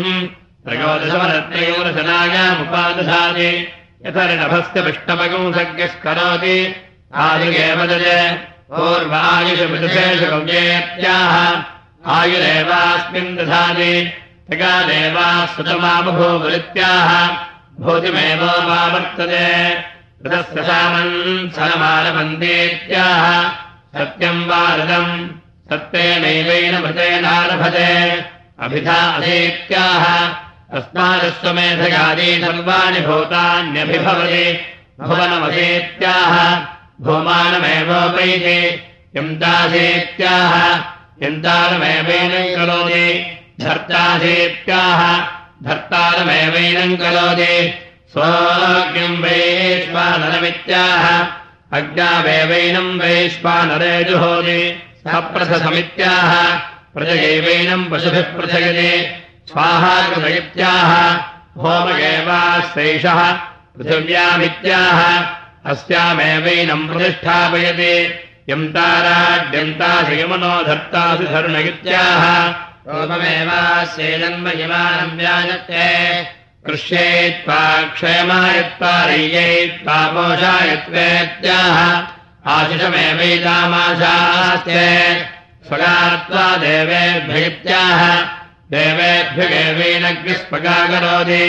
त्रयोदशमरत्नयोरशनायामुपादधाति 0.66 3.52
यथा 4.06 4.24
ऋणभस्य 4.32 4.78
विष्टवगुंसज्ञः 4.88 5.94
करोति 6.06 6.58
आयुगेव 7.26 7.80
दज 7.92 8.08
पूर्वायुषमृषेषगव्येत्याह 8.74 11.36
आयुरेवास्मिन् 12.08 13.38
दधाति। 13.38 14.14
तगादेवाः 14.52 15.46
सुतमाबभूवृत्याह 15.46 17.38
भूतिमेवोपावर्तते 17.80 19.78
ऋतस्य 20.26 20.64
सामन् 20.64 21.50
सनमानमन्देत्याह 21.50 23.52
सत्यम् 23.98 24.48
वा 24.48 24.76
ऋतम् 24.76 25.30
सत्येनैवेन 25.70 26.82
मृतेनारभते 26.82 28.26
अभिधा 28.60 28.94
अधेत्याह 28.94 30.34
तस्मादस्वमेधगादी 30.74 32.42
सर्वाणि 32.42 33.00
भूतान्यभिभवति। 33.00 34.60
भुवनमधेत्याह 35.00 36.62
भूमानमेवोपैति। 37.02 38.84
यम् 39.18 39.36
दासेत्याह 39.36 40.93
यन्तारमेवैनम् 41.24 42.54
करोति 42.58 43.06
धर्ताधेत्याह 43.62 45.02
धर्तारमेवैनम् 45.68 46.98
करोति 47.02 47.54
स्वाज्ञम् 48.14 49.22
वैश्वानरमित्याह 49.24 51.06
अज्ञावेवैनम् 51.78 53.00
वैश्वानरे 53.02 53.94
जुहोति 54.10 54.60
सप्रथसमित्याह 55.08 56.34
प्रजयैवैनम् 56.96 57.90
पशुभिः 57.92 58.28
पृथयति 58.38 58.92
स्वाहाकृतयित्याह 59.52 60.92
होमगेवाश्रैषः 61.64 63.22
पृथिव्यामित्याह 63.78 65.00
अस्यामेवैनम् 65.72 66.88
प्रतिष्ठापयति 66.90 67.94
यम् 68.50 68.72
ताराड्यन्तासयमनो 68.76 70.54
धर्तासु 70.68 71.26
धर्णयित्याह 71.34 72.24
रूपमेवास्यैजन्मयमानम् 72.88 75.18
व्याजते। 75.20 75.86
कृष्येत्वा 76.66 77.62
क्षयमायत्वा 77.96 78.94
रय्यैत्वा 79.10 79.98
पोषायत्वेत्याह 80.14 81.78
आशिषमेवैतामाशास्ते 82.54 84.86
स्वगात्वा 85.68 86.46
देवेभ्यगित्याह 86.64 88.02
देवेभ्यगेवैनग्निस्पगा 88.74 90.80
करोति 90.92 91.46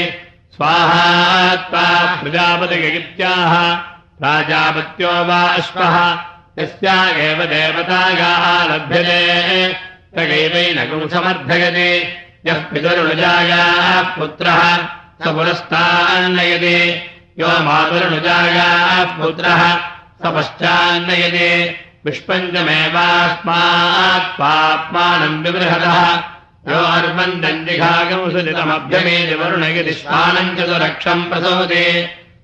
स्वाहात्वा 0.56 1.86
प्रजापतिगित्याह 2.20 3.52
प्राजापत्यो 4.20 5.14
वा 5.28 5.40
अश्वः 5.58 5.96
यस्या 6.58 7.18
एव 7.18 7.44
देवतागाः 7.44 8.64
लभ्यते 8.64 9.76
तगैवैनगुम् 10.16 11.08
समर्थयति। 11.08 12.08
यः 12.46 12.54
पितरुणुजायाः 12.54 14.02
पुत्रः 14.02 14.76
स 15.22 15.24
पुरस्तान्नयति 15.36 16.80
यो 17.38 17.48
मातुरुणुजायाः 17.66 19.04
पुत्रः 19.04 19.62
स 20.22 20.26
पश्चान्नयति 20.26 21.50
विष्पञ्चमेवास्मात् 22.04 24.38
पाप्मानम् 24.38 25.42
विबृहतः। 25.44 25.98
यो 26.68 26.78
अर्वन्दन्दिघागमुसुलितमभ्यमेति 26.96 29.34
वरुणयति 29.34 29.92
श्वानम् 29.92 30.56
चतुरक्षम् 30.56 31.28
प्रसोति। 31.30 31.86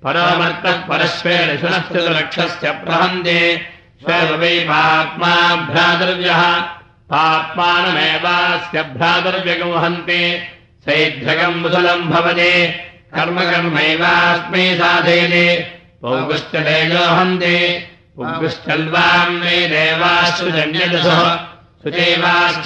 परश्वेण 0.07 1.49
शुनः 1.61 1.79
चतुरक्षस्य 1.79 2.71
प्रहन्ति 2.71 3.41
स्वेव 4.03 4.31
वै 4.41 4.55
पाप्मा 4.69 5.33
भ्रातृव्यः 5.71 6.43
पाप्मानमेवास्य 7.13 8.83
भ्रातृव्यगंहन्ति 8.95 10.23
सैध्रगम् 10.85 11.61
मुसलम् 11.63 12.09
भवति 12.13 12.55
कर्मकर्मैवास्मै 13.15 14.65
साधयति। 14.81 15.47
पौगुश्च 16.03 16.53
तेजोहन्ति 16.67 17.57
पुगुश्चल्वाम् 18.17 19.39
मे 19.41 19.57
देवास्तु 19.73 20.47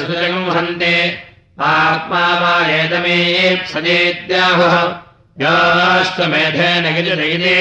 सुजगंहन्ति 0.07 0.95
आत्मा 1.71 2.25
वा 2.41 2.55
गिरिदयिते 6.97 7.59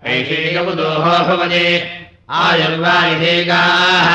ऐषेकमुदोहो 0.07 1.15
भवति। 1.29 1.67
आयुर्वायुधेगाः 2.31 4.11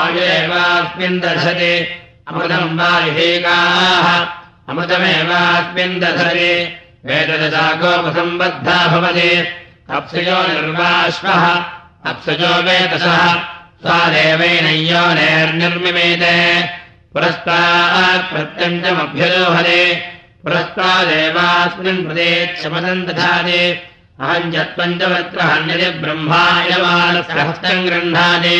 आयुरेवास्मिन् 0.00 1.20
दर्शते 1.20 1.72
अमृतम् 2.28 2.76
वा 2.78 2.92
अमृतमेवास्मिन् 4.68 6.00
दधरे 6.00 6.54
वेददशाकोपसम्बद्धा 7.06 8.76
भवति। 8.86 9.30
अप्सयो 9.90 10.38
निर्वाश्वः 10.48 11.44
अप्सजो 12.10 12.52
वेदसः 12.66 13.24
सा 13.82 13.96
देवैनय्यो 14.14 15.02
नेर्निर्मिमेते। 15.18 16.38
पुरस्तात् 17.12 18.28
प्रत्यञ्चमभ्यलोहरे 18.32 19.82
पुरस्तादेवास्मिन् 20.42 22.06
दधाति 23.06 23.62
अहम् 24.20 24.50
च 24.52 24.54
त्वञ्चवत्रहन्यति 24.74 25.88
ब्रह्मायमानस्य 26.02 27.38
हस्तम् 27.48 27.86
गृह्णाति 27.86 28.58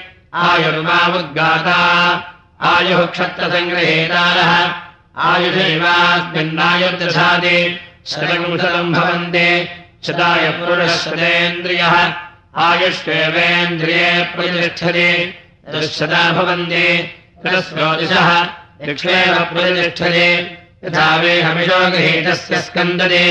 आयुः 2.63 3.05
क्षत्रसङ्ग्रहेतारः 3.05 4.71
आयुषैवास्मिन्नायुर्दशादि 5.17 7.79
शतम् 8.05 8.59
शतम् 8.59 8.93
भवन्ति 8.93 9.69
शताय 10.07 10.49
पुरुषदेन्द्रियः 10.49 12.13
आयुष्वेवेन्द्रिये 12.57 14.23
प्रतिष्ठते। 14.23 15.39
दुःशता 15.71 16.31
भवन्ति। 16.31 17.15
कृतस्रोदिशः 17.43 18.47
दक्षेव 18.87 19.43
प्रतिष्ठते। 19.43 20.60
यथा 20.85 21.07
वेहमिषो 21.21 21.79
गृहीतस्य 21.93 22.59
स्कन्दते 22.67 23.25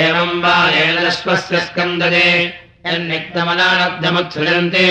एवम् 0.00 0.40
वा 0.42 0.56
एलश्वस्य 0.80 1.60
स्कन्दते 1.66 2.26
यन्निक्तमनानब्धमुत्सृजन्ति 2.86 4.88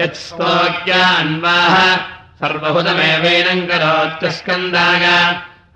यत् 0.00 0.22
स्तोक्या 0.24 1.00
अन्वाः 1.20 1.76
करोत्यस्कन्दाय 3.70 5.04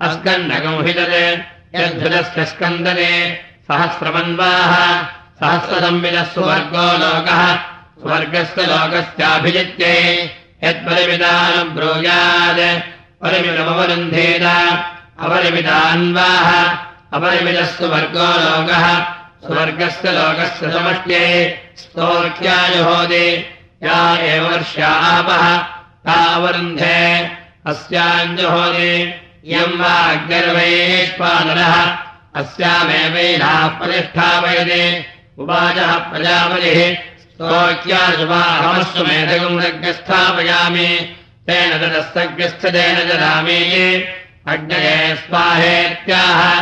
अस्कन्नगंहितते 0.06 1.24
यद्धुतस्य 1.76 2.40
स्कन्दते 2.52 3.12
सहस्रमन्वाः 3.68 4.72
सहस्रसंविदः 5.40 6.26
सुवर्गो 6.34 6.86
लोकः 7.02 7.42
स्वर्गस्य 8.02 8.60
लोकस्याभिजित्ये 8.72 9.94
यत्परिमितानुब्रूयात् 10.64 12.64
परिमितमवरुन्धेत 13.22 14.46
अपरिमितान्वाः 15.20 16.68
अपरिमितः 17.12 17.64
सुवर्गो 17.64 18.26
लोकः। 18.26 19.00
स्वर्गस्य 19.46 20.10
लोकस्य 20.10 20.72
समष्ट्ये 20.72 21.60
स्तोर्क्याजुहोदे 21.76 23.56
या 23.82 24.16
एव 24.16 24.48
वर्ष्या 24.48 24.88
आपः। 24.88 25.58
ता 26.06 26.34
अवरुन्धे। 26.34 27.30
अस्याञ्जुहोदे। 27.66 29.20
इयम् 29.44 29.80
वा 29.80 30.10
अग्निर्वैष्पानरः 30.10 31.96
अस्यामेवैनाः 32.34 33.68
प्रतिष्ठापयते। 33.68 35.06
उवाचः 35.38 35.92
प्रजापतिः 35.92 36.94
स्तोक्याशुभाहमस्तु 37.20 39.04
मेधगम् 39.04 39.60
रज्ञस्थापयामि 39.60 41.16
तेन 41.46 41.78
तदस्तज्ञस्थतेन 41.78 42.96
ददामि 43.08 44.04
अग्नये 44.48 45.16
स्वाहेत्याह। 45.16 46.60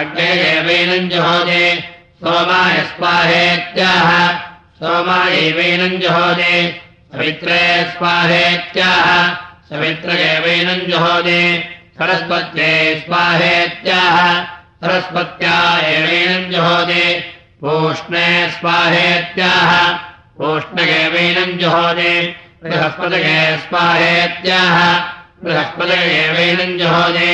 अग्नयेवैनम् 0.00 1.10
जुहोदे 1.10 1.80
सोमाय 2.24 2.76
स्वाहेत्याह। 2.76 4.32
सोमायैवैनम् 4.78 6.00
जुहोदे 6.00 6.80
सवित्रे 7.12 7.92
स्वाहेत्याह। 7.98 9.34
सवित्रयेवैनम् 9.68 10.90
जुहोदे 10.90 11.68
सरस्वत्ये 11.98 13.02
स्वाहेत्याह। 13.06 14.42
सरस्वत्या 14.44 15.78
एवैनम् 15.78 16.52
जुहोदे 16.52 17.20
पूष्णे 17.60 18.50
स्वाहेत्याह। 18.50 19.92
पूष्णगेवैनम् 20.38 21.58
जुहोदे 21.58 22.36
बृहस्पतये 22.64 23.56
स्वाहेत्याह 23.56 25.17
बृहस्पतयेवैनम् 25.44 26.78
जुहोदे 26.78 27.32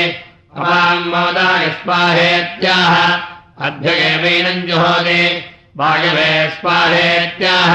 अपाङ्मोदाय 0.62 1.66
स्वाहेत्याह 1.80 2.94
अध्यगेवैनम् 3.66 4.66
जुहोदे 4.68 5.22
वायवे 5.80 6.32
स्वाहेत्याह 6.56 7.74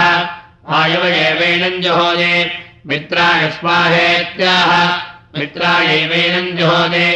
वायवयेवैनम् 0.72 1.82
जुहोदे 1.86 2.34
मित्राय 2.92 3.50
स्वाहेत्याह 3.58 4.72
मित्रायैवैनम् 5.40 6.56
जुहोदे 6.60 7.08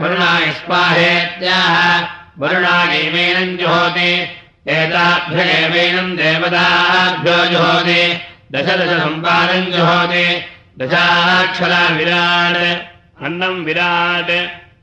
वरुणाय 0.00 0.50
स्वाहेत्याह 0.62 1.76
वरुणायैवैनम् 2.40 3.56
जुहोदे 3.60 4.10
एताभ्यगेवैनम् 4.78 6.16
देवताभ्यो 6.22 7.38
जुहोदे 7.52 8.02
दशदशसम्पादम् 8.54 9.72
जुहोदे 9.76 10.26
दशाक्षरा 10.78 11.82
विराट् 11.96 12.56
अन्नम् 13.26 13.64
विराट् 13.66 14.30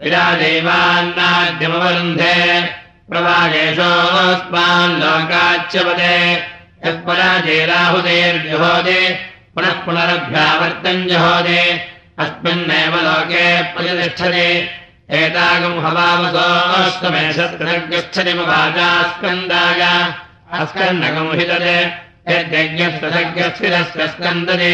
विरादेवान्नाद्यमवरुन्धे 0.03 2.35
प्रवागेशोऽस्मान् 3.09 4.95
लोकाच्यपदे 5.01 6.15
यत्पराजेराहुतेर्जुहोदे 6.85 9.01
पुनः 9.55 9.75
पुनरभ्यावर्तम् 9.85 11.07
जुहोदे 11.09 11.61
अस्मिन्नेव 12.23 12.93
लोके 13.07 13.45
प्रतिष्ठते 13.75 14.47
एतागम् 15.19 15.83
हितते 21.39 21.77
यद्यज्ञस्तज्ञस्थिरस्य 22.31 24.01
स्कन्दते 24.07 24.73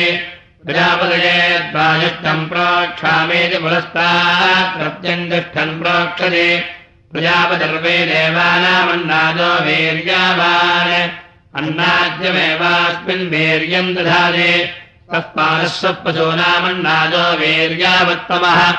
प्रजापदयेद्वायुष्टम् 0.68 2.50
प्रोक्षामेति 2.50 3.58
पुरस्तात् 3.58 4.82
प्रोक्षते। 5.82 6.60
प्रजापतिर्वे 7.12 8.06
देवानामन्नादो 8.06 9.66
वीर्यावान्। 9.66 11.10
अन्नाद्यमेवास्मिन् 11.56 13.30
वीर्यम् 13.30 13.96
दधाति। 13.96 14.70
तस्मानः 15.14 15.68
स्वपशूनामन्नादो 15.68 17.38
वीर्यावत्तमः। 17.38 18.70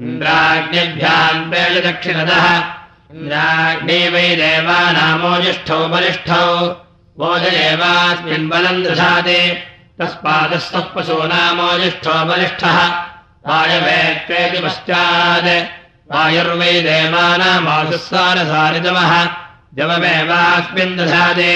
इन्द्राज्ञभ्याम् 0.00 1.50
दक्षिणतः 1.80 2.56
इन्द्राग्ने 3.14 4.08
वै 4.08 4.36
देवानामोजिष्ठौ 4.36 5.88
बलिष्ठौ। 5.88 6.68
बोधयेवास्मिन् 7.18 8.48
बलम् 8.48 8.84
तस्मादः 10.00 10.66
पशूनामोजिष्ठो 10.94 12.14
बलिष्ठः 12.28 12.76
वायवेत्वेति 13.46 14.58
पश्चात्। 14.64 15.48
वायुर्वै 16.12 16.74
देवानामाशुस्सारसारितमः 16.86 19.12
जवमेवास्मिन् 19.76 20.96
दधाति 20.98 21.54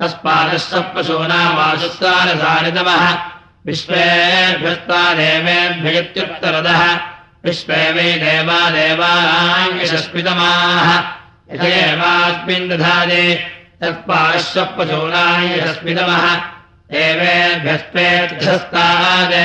तस्मादः 0.00 0.64
पशूनामाशुस्सारसारितमः 0.94 3.04
विश्वेभ्यस्ता 3.66 5.00
देवेभ्यत्युत्तरदः 5.18 6.82
विश्वे 7.44 7.82
वै 7.94 8.10
देवा 8.24 8.60
देवानाङ्गशस्मितमाः 8.76 10.88
यथेवास्मिन् 11.52 12.68
दधाति 12.70 13.24
तत्पार्श्वपशूनाङ्गशस्मितमः 13.82 16.24
देवेभ्यस्तेभ्यस्तात् 16.92 19.36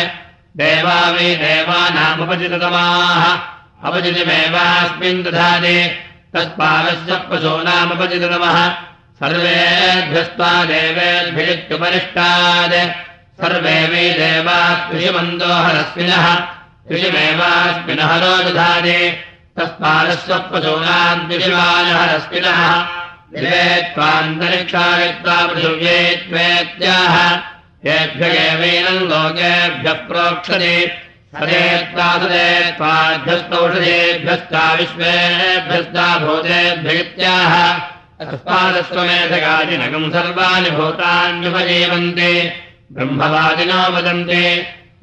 देवा 0.60 1.00
वै 1.16 1.30
देवानामुपचिततमाः 1.42 3.24
अपचितिमेवास्मिन् 3.88 5.24
दधाति। 5.24 5.78
तत्पालस्यपशूनामुपचिततमः 6.34 8.58
सर्वेभ्यस्त्वा 9.20 10.52
देवेभ्यत्युपरिष्टात् 10.72 12.78
सर्वे 13.40 13.78
वै 13.92 14.06
देवा 14.20 14.60
कृषिमन्दोहरस्मिनः 14.88 16.26
ऋषिमेवास्मिनहरो 16.92 18.34
दधाति। 18.46 19.00
तस्मादस्वपशूनाम् 19.58 21.26
द्विषिमानहरस्मिनः 21.28 22.62
दिवे 23.34 23.94
पृथिव्ये 25.48 26.16
त्वेत्याह 26.16 27.16
येभ्य 27.88 28.28
लोकेभ्यः 29.10 29.94
प्रोक्षते। 29.94 30.76
सदेत्वा 31.36 32.08
सदे 32.18 32.72
त्वाभ्यस्तौषधेभ्यस्ता 32.78 34.74
विश्वेभ्यस्ता 34.74 36.06
भूतेभ्यत्याह 36.20 37.54
तस्मादस्वमेधगादिनगम् 38.20 40.12
सर्वाणि 40.12 40.70
भूतान्युपजीवन्ते। 40.70 42.32
ब्रह्मवादिनो 42.92 43.82
वदन्ते 43.94 44.44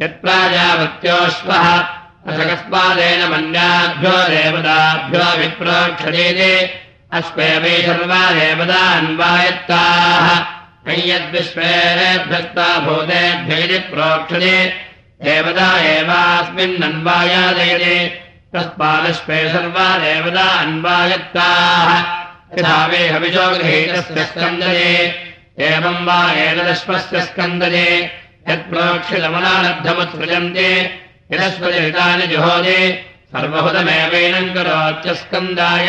यत्प्राजावत्योऽश्वः। 0.01 1.67
अशकस्मादेन 2.29 3.21
मन्याभ्यो 3.31 4.17
देवताभ्यो 4.29 5.27
विप्रोक्षते 5.41 6.84
अश्वे 7.19 7.51
वै 7.63 7.77
सर्वा 7.87 8.23
देवता 8.39 8.81
अन्वायत्ताः 8.99 10.27
यद्विश्वेभ्यस्ता 11.11 12.69
भूतेभ्य 12.87 13.79
प्रोक्षते। 13.91 14.57
देवता 15.25 15.69
एवास्मिन्नन्वायादयते 15.93 17.97
तस्मादश्वे 18.55 19.39
सर्वा 19.53 19.89
देवता 20.05 20.47
अन्वायत्ताः 20.65 21.89
यथा 22.59 22.79
वे 22.91 23.03
हविजो 23.15 23.47
गृहीतस्य 23.55 24.21
स्कन्दये 24.31 24.93
एवम् 25.71 26.05
वा 26.07 26.19
एतदश्वस्य 26.45 27.17
स्कन्दये 27.31 27.91
यत्प्रोक्षितमनालब्धमुत्सृजन्ते 28.51 30.71
यदस्वजहितानि 31.33 32.27
जुहोदे 32.35 32.81
सर्वहुतमेवैनम् 33.33 34.55
करोत्यस्कन्दाय 34.55 35.89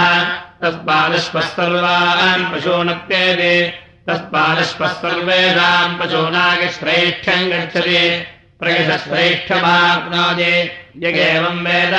तस्मादश्वः 0.63 1.41
सर्वान् 1.41 2.53
पशूनक्तेति। 2.53 3.73
तस्मादश्वः 4.07 4.89
सर्वेषाम् 4.89 5.99
पशूनागश्रेष्ठम् 5.99 7.51
गच्छति। 7.51 8.25
प्रयशश्रेष्ठमाप्नोति 8.61 10.55
यगेवम् 10.99 11.67
वेद। 11.67 11.97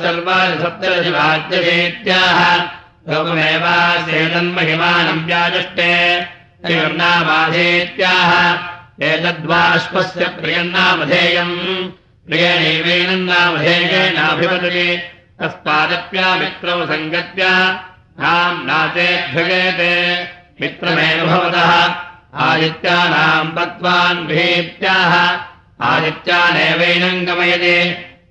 सर्वाणि 0.00 0.56
सप्तदशिवाद्यशेत्याह 0.62 2.38
लोकमेवासेतन्महिमानम् 3.12 5.24
व्याजुष्टे। 5.26 5.94
नामाधेत्याह 6.98 8.30
एतद्वाश्वस्य 9.04 10.24
प्रियन्नामधेयम् 10.24 11.54
प्रियणैवेनन्नामधेयेनाभिवदति 12.30 15.02
तस्मादप्या 15.40 16.36
मित्रौ 16.36 16.86
सङ्गत्या। 16.86 17.52
नाम् 18.20 18.66
नाचेभ्यगेते 18.66 19.92
मित्रमेव 20.60 21.26
भवतः। 21.26 21.94
आदित्यानाम् 22.34 23.56
तत्त्वान् 23.56 24.26
भीत्याः 24.26 25.38
आदित्यानेवैनम् 25.86 27.26
गमयति 27.26 27.78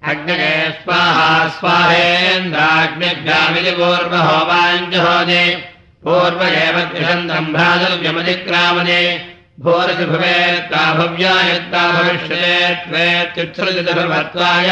अग्नगे 0.03 0.71
स्वाहा 0.71 1.47
स्वाहेन्द्राग्निभ्यामिति 1.47 3.71
पूर्वहोवाञ्जहोदे। 3.71 5.69
पूर्व 6.03 6.47
एव 6.47 6.79
द्विषन्तम् 6.79 7.53
भ्रातव्यमतिक्रामदे 7.53 9.28
भोरसि 9.64 10.05
भवेत्ता 10.05 10.82
भव्यायत्ता 10.93 11.82
भविष्यते 11.91 12.76
त्वेत्युत्सृजितभर्त्वाय 12.84 14.70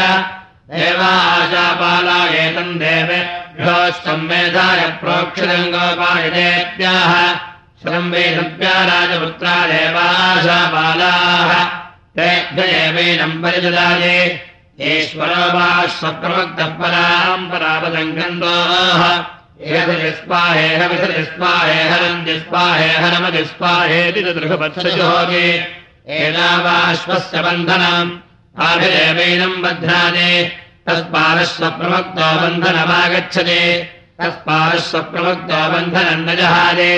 देवाशापालायेतम् 0.70 2.78
देवेभ्योः 2.82 3.90
संवेधाय 4.04 4.80
प्रोक्षितम् 5.00 5.72
गोपायतेत्याह 5.74 7.12
श्रम् 7.82 8.10
वेदव्या 8.12 8.76
राजपुत्रा 8.90 9.54
देवाशापालाः। 9.72 11.52
तेभ्य 12.18 12.62
परिददाये 13.42 14.18
ईश्वरो 14.80 15.46
वा 15.54 15.68
स्वप्रमुक्तः 15.86 16.68
पराम् 16.80 17.50
परापदङ्गन्दोः 17.50 19.02
एतदिस्पाहेह 19.60 20.86
विसदिस्पाहेह 20.86 21.90
नन्दिस्पाहेह 22.02 23.18
नमदिस्पाहेति 23.18 24.20
दृढवत्सजोगे 24.22 25.48
एनावाश्वस्य 26.08 27.42
बन्धनम्। 27.42 28.10
बध्नादे 29.62 30.30
तस्पारस्वप्रमुक्तो 30.86 32.28
बन्धनमागच्छति। 32.40 33.62
तस्पारस्वप्रमुक्तो 34.20 35.60
बन्धनम् 35.72 36.26
न 36.26 36.36
जहादे 36.36 36.94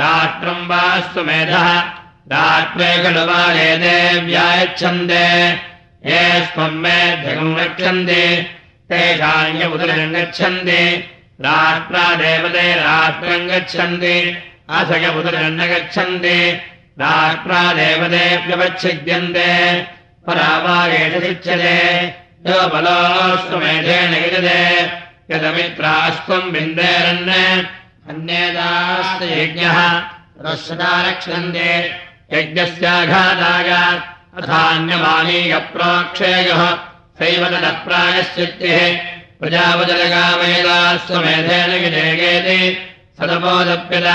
राष्ट्रम् 0.00 0.66
वा 0.68 1.00
स्वमेधः 1.00 1.68
राष्ट्रे 2.32 2.90
खलु 3.02 3.24
वा 3.26 3.52
ये 3.52 3.76
देव्यायच्छन्दे। 3.76 5.26
ये 6.06 6.46
स्वम् 6.46 6.82
मेध्यगम् 6.82 7.58
रक्षन्ति 7.58 8.46
तेषाम् 8.88 9.62
य 9.62 9.66
उदरम् 9.66 10.14
गच्छन्ति 10.14 10.82
राष्ट्रादेवते 11.44 12.64
राष्ट्रम् 12.74 13.48
गच्छन्ति 13.50 14.16
असयमुदरन्न 14.78 15.60
गच्छन्ति। 15.72 16.38
राष्ट्रादेवतेऽप्यवच्छिद्यन्ते 17.02 19.50
परावागेषुच्यते 20.26 21.76
यो 22.46 22.58
बलोऽश्वमेधेन 22.72 24.12
युजते 24.22 24.62
यदमित्राश्वम् 25.30 26.52
बिन्देरन् 26.52 27.30
अन्येदास्त 28.10 29.20
यज्ञः 29.22 29.78
रश्वता 30.44 30.92
रक्षन्ते। 31.08 31.70
यज्ञस्याघाताय 32.32 33.70
अथान्यमानीयप्रोक्षेयः 34.38 36.62
सैव 37.18 37.42
तदप्रायश्चित्तिः 37.52 38.78
प्रजापजलगामेदाश्वमेधेन 39.40 41.70
विजयगेति 41.82 42.60
सदपोदप्यत 43.18 44.08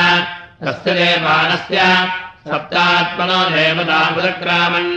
तस्य 0.63 0.89
देवानस्य 0.99 1.79
सप्तात्मनो 2.49 3.39
देवतामुदक्रामन् 3.55 4.93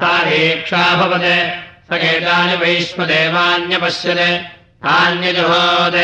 सा 0.00 0.12
दीक्षा 0.28 0.82
भवत् 1.00 1.30
स 1.88 1.90
एतानि 2.10 2.54
वैश्वदेवान्यपश्यत् 2.62 4.24
तान्यजुहोत् 4.84 6.00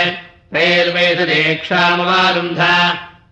तैर्वेददीक्षामवारुन्ध 0.55 2.63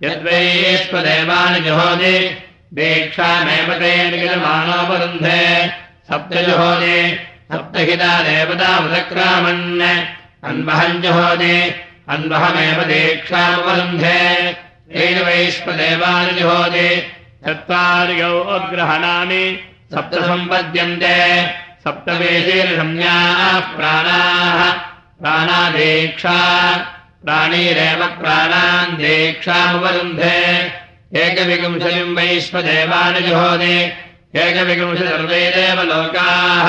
यद्वैश्वदेवानि 0.04 1.60
जुहोति 1.66 2.16
दीक्षामेव 2.78 3.68
तैर्यजमानोपरुन्धे 3.82 5.42
सप्तजुहोति 6.08 6.98
सप्तहिता 7.52 8.12
देवतामुदक्रामन् 8.26 9.64
अन्वहञ्जुहोति 10.50 11.56
अन्वहमेव 12.14 12.78
दीक्षामवरुन्धे 12.90 14.20
तेन 14.92 15.18
वैश्वदेवानि 15.26 16.32
जुहोति 16.38 16.88
चत्वार्यौ 17.44 18.32
अग्रहणानि 18.56 19.44
सप्त 19.94 20.14
सम्पद्यन्ते 20.28 21.18
सप्तवेशीर्षम्याः 21.84 23.60
प्राणाः 23.76 24.62
प्राणादीक्षा 25.20 26.38
प्राणीरेव 27.24 28.06
प्राणान् 28.22 28.96
दीक्षामवरुन्धे 29.02 30.40
एकविंशतिम् 31.24 32.16
वैश्वदेवानि 32.16 33.20
जुहोति 33.28 33.76
एकविंशतिर्वैरेव 34.46 35.82
लोकाः 35.92 36.68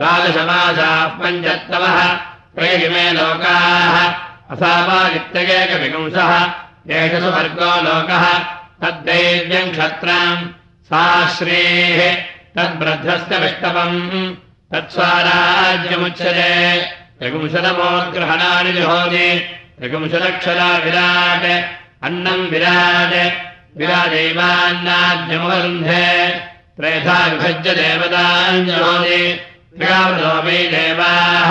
द्वादशमासाः 0.00 1.06
पञ्चत्तमः 1.06 2.18
त्रयिमे 2.56 3.12
लोकाः। 3.12 4.12
असावादित्यगेकविंशः 4.50 6.52
एष 6.90 7.22
सुवर्गो 7.22 7.64
लोकः। 7.64 8.38
तद्दैव्यम् 8.82 9.72
क्षत्राम् 9.72 10.48
सा 10.84 11.28
श्रेः। 11.28 12.16
तद्ब्रद्धस्य 12.56 13.38
विष्टपम्। 13.38 14.34
तत्स्वाराज्यमुच्यते। 14.74 16.82
त्रिपुंशतमोद्ग्रहणानि 16.82 18.72
जुहोति। 18.72 19.44
त्रिपुंशदक्षरा 19.78 20.76
विराट् 20.76 22.04
अन्नम् 22.04 22.50
विराट्। 22.50 23.50
विराजैवान्नाद्यमवरुन्धे 23.76 26.40
त्रेधा 26.76 27.26
विभज्य 27.26 27.74
देवताञ्जहोति 27.74 29.40
त्रियामृतो 29.78 30.34
वै 30.46 30.60
देवाः 30.74 31.50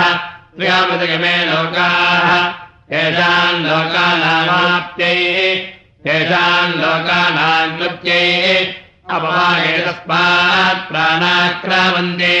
त्रियामृतगमे 0.56 1.36
लोकाः 1.50 2.30
येषाम् 2.94 3.62
लोकानामाप्त्यै 3.66 5.16
येषाम् 6.08 6.78
लोकानाम् 6.82 7.78
अपवाये 9.14 9.72
तस्मात् 9.86 10.82
प्राणाक्रामन्ते 10.90 12.36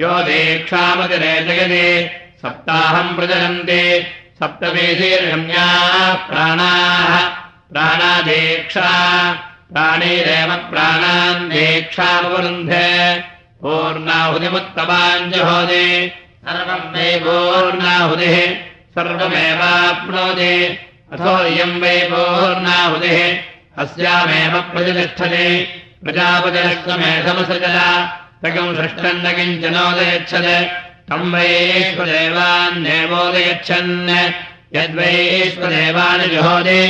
यो 0.00 0.12
दीक्षामतिरेजयति 0.28 1.86
सप्ताहम् 2.42 3.14
प्रचलन्ति 3.16 3.82
सप्तवीशीर्गम्याः 4.38 6.14
प्राणाः 6.28 7.14
प्राणादीक्षा 7.72 8.90
प्राणीरेव 9.72 10.50
प्राणान् 10.70 11.48
दीक्षामवरुन्धे 11.52 12.88
पूर्णाहुतिमुत्तमाञ्जहोति 13.62 15.86
सर्वम् 16.44 16.92
वै 16.94 17.10
पूर्णाहुतिः। 17.24 18.36
सर्वमेवाप्नोति। 18.94 20.54
अथो 21.12 21.34
इयम् 21.46 21.80
वै 21.82 21.98
पूर्णाहुतिः। 22.12 23.18
अस्यामेव 23.78 24.54
प्रतिष्ठति। 24.60 25.48
प्रजापतिरश्वमेधमसृजला 26.04 27.88
तकम् 28.44 28.76
सृष्टन्न 28.76 29.24
किञ्चनोदयच्छत् 29.32 30.50
तम् 31.10 31.32
वैश्वदेवान्नेवोदयच्छन् 31.34 34.10
यद्वैश्वदेवानि 34.76 36.26
जुहोति। 36.26 36.82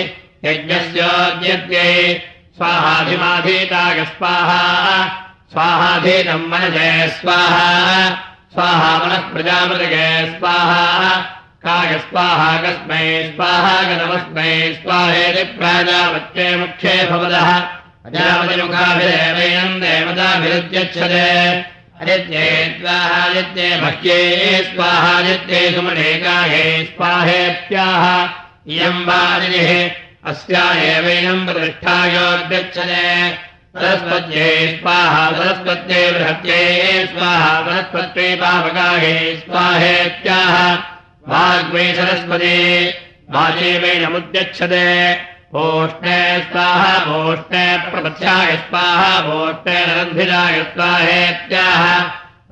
यज्ञस्योद्यत्यै। 0.45 2.23
स्वाहाधिमाधीतागस्वाहा 2.57 4.61
स्वाहाधीतम् 5.53 6.49
मनजे 6.51 6.91
स्वाहा। 7.21 7.69
स्वाहा 8.53 8.93
मनः 8.99 9.29
प्रजापतिगे 9.33 10.09
स्वाहा। 10.39 10.83
कागस्वाहा 11.65 12.47
कस्मै 12.63 13.03
स्वाहा 13.35 13.75
गतमस्मै 13.89 14.55
स्वाहेति 14.79 15.43
प्राजापत्ये 15.59 16.47
मुख्ये 16.63 16.95
भवदः 17.11 17.51
प्रजापतिमुखाभिदेवैनम् 18.07 19.77
देवताभिरुद्यच्छते 19.85 21.29
अदित्ये 22.01 22.49
स्वाहादित्ये 22.81 23.69
भक्ये 23.85 24.19
स्वाहादित्ये 24.73 25.63
सुमणेकाये 25.77 26.65
स्वाहेत्याह 26.97 28.05
इयम् 28.73 29.07
वादिनिः 29.07 29.73
अस्या 30.33 30.67
एवैनम् 30.91 31.47
प्रतिष्ठायोद्यच्छते 31.47 33.07
स्वाहा 33.73 35.21
सरस्वत्यै 35.37 36.01
बृहत्यै 36.15 36.65
स्वाहा 37.11 37.53
सरस्वत्यै 37.67 38.33
पावकाये 38.41 39.13
स्वाहेत्याह। 39.45 40.57
वाग्वै 41.33 41.85
सरस्वती 41.99 42.59
वाचेवैनमुद्यच्छते 43.35 44.89
भोष्णे 45.55 46.19
स्वाहा 46.49 46.91
भोष्णे 47.07 47.63
प्रपथ्याय 47.85 48.53
स्वाहा 48.65 49.15
भोष्णे 49.29 49.77
नरन्धिराय 49.87 50.59
स्वाहेत्याह। 50.75 51.85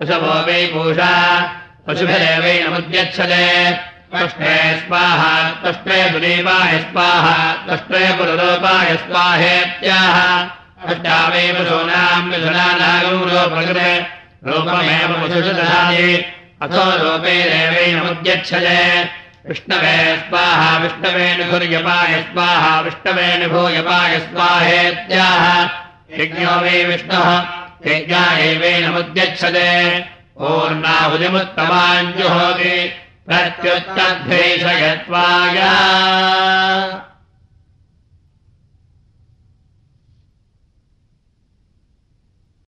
पशवो 0.00 0.36
वै 0.46 0.62
पूषा 0.72 1.10
पशुभिरेवैनमुद्यच्छते 1.88 3.44
त्वष्टे 4.14 4.54
स्वाहा 4.86 5.34
त्वष्टे 5.60 6.00
दुरीपाय 6.12 6.78
स्वाहा 6.88 7.36
त्वष्टे 7.66 8.02
पुरुरूपाय 8.16 8.96
स्वाहेत्याह 9.04 10.18
अष्टावै 10.89 11.53
पशूनाम् 11.53 12.31
विधुनानागौरो 12.31 13.55
प्रकृते। 13.55 13.91
रूपमेव 14.47 15.11
वसुषु 15.22 15.41
ददाति 15.41 16.24
अथो 16.62 16.85
रूपे 17.03 17.43
देवेनमुद्यच्छते। 17.43 18.81
विष्णवे 19.49 20.16
स्वाहा 20.16 20.78
स्वाहा 22.20 22.81
विष्णवेऽनुभूयपाय 22.81 24.18
स्वाहेत्याह। 24.18 25.45
यज्ञो 26.20 26.61
वै 26.61 26.85
विष्णुः 26.85 27.28
यज्ञा 27.87 28.39
एवेनमुद्यच्छते 28.39 29.70
ओर्णाहुतिमुत्तमाञ्जुहोति 30.37 32.93
प्रत्युत्तद्वेषयत्वाय 33.26 35.59